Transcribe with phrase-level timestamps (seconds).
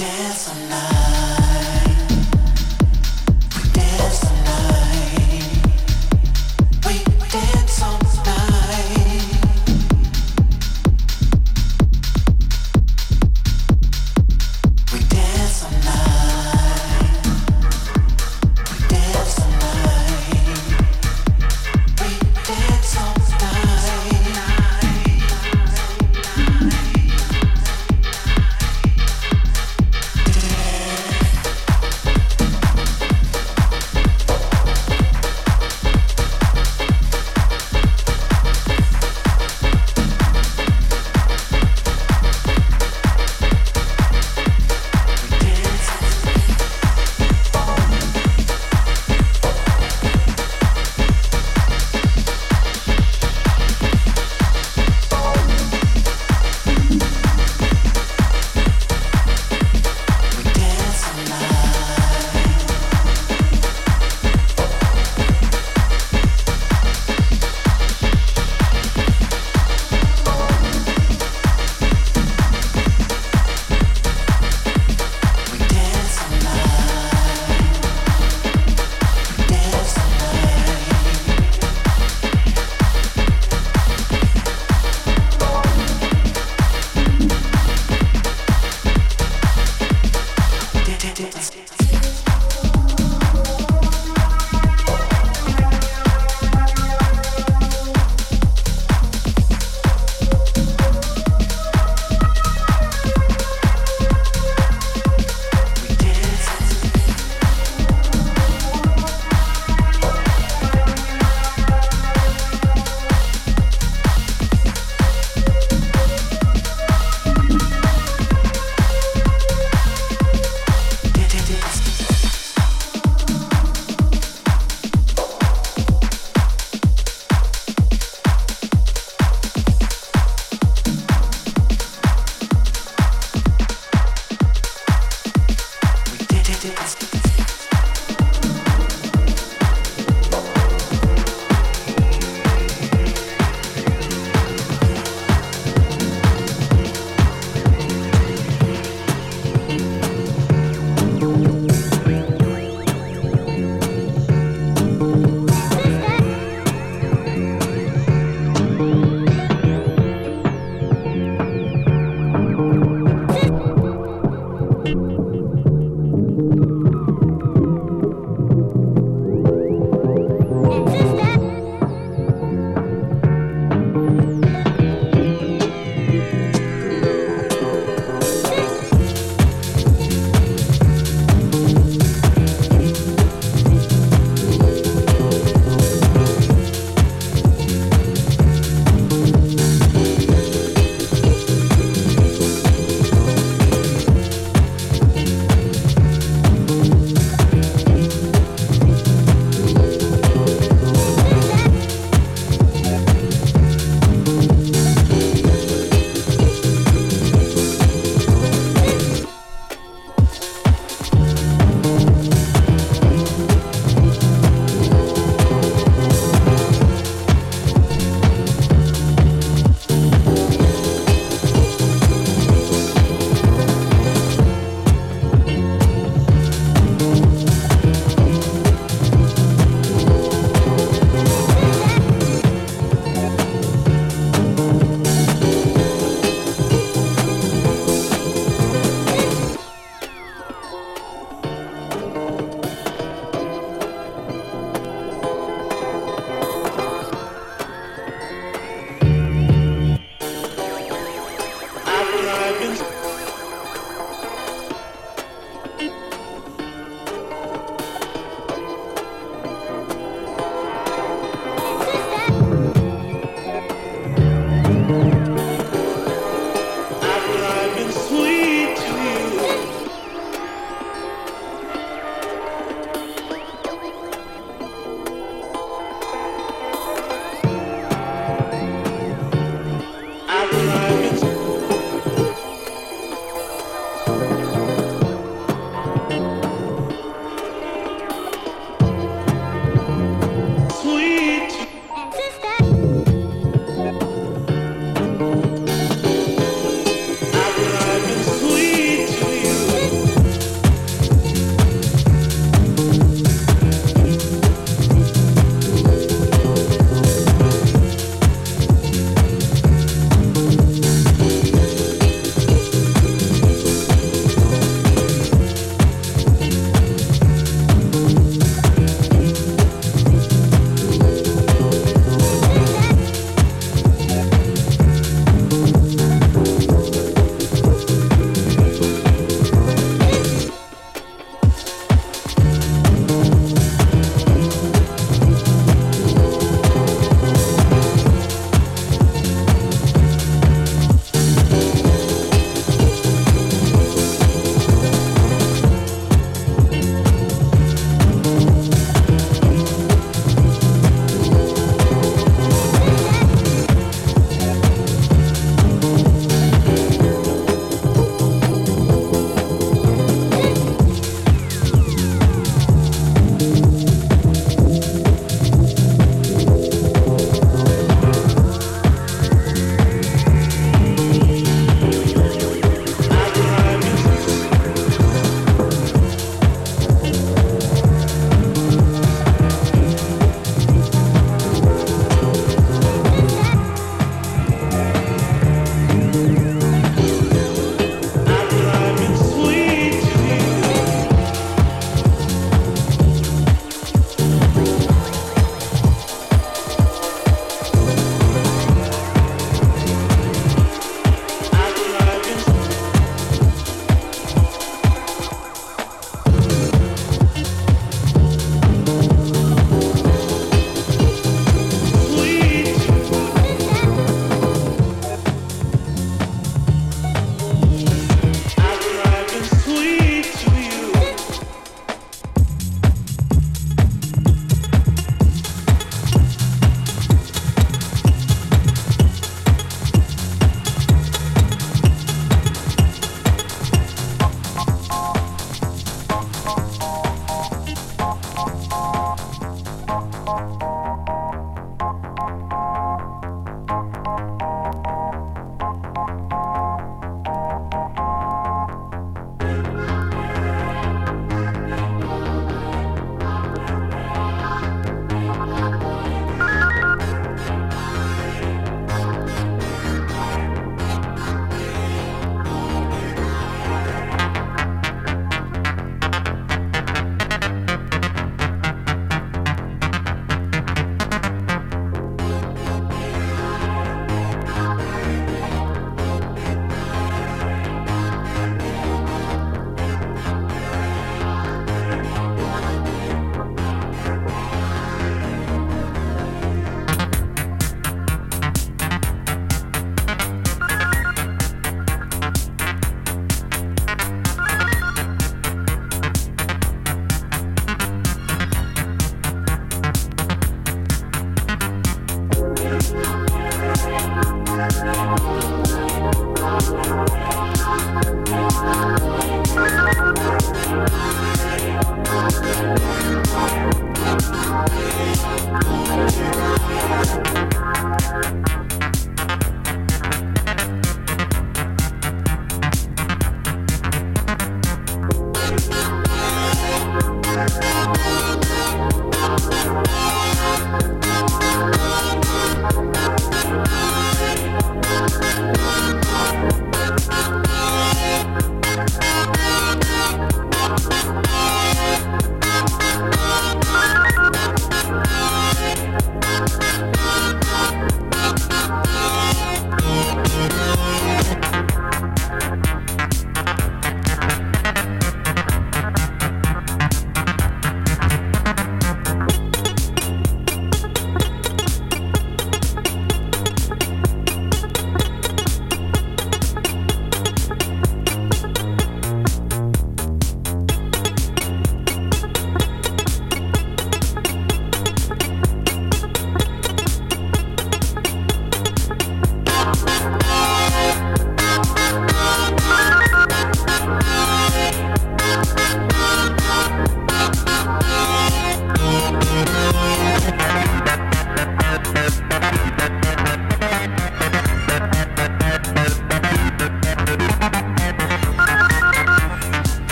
[0.00, 0.99] dance all night.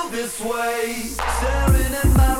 [0.00, 1.02] feel this way.
[1.38, 2.39] Staring at my